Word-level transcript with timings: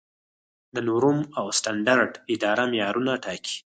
د 0.75 0.75
نورم 0.87 1.19
او 1.39 1.45
سټنډرډ 1.57 2.11
اداره 2.33 2.63
معیارونه 2.71 3.11
ټاکي 3.23 3.55